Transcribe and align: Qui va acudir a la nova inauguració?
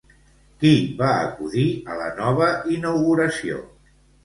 Qui 0.63 0.71
va 1.01 1.09
acudir 1.25 1.67
a 1.93 1.99
la 2.01 2.09
nova 2.23 2.49
inauguració? 2.79 3.63